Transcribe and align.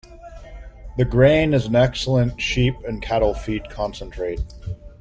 The 0.97 1.05
grain 1.05 1.53
is 1.53 1.67
an 1.67 1.75
excellent 1.75 2.41
sheep 2.41 2.73
and 2.87 3.03
cattle 3.03 3.35
feed 3.35 3.69
concentrate. 3.69 4.41